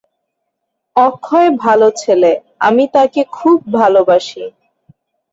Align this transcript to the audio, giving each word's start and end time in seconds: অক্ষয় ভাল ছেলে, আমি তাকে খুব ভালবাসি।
অক্ষয় 0.95 1.49
ভাল 1.57 1.81
ছেলে, 2.01 2.31
আমি 2.59 2.83
তাকে 2.95 3.21
খুব 3.37 3.57
ভালবাসি। 3.77 4.43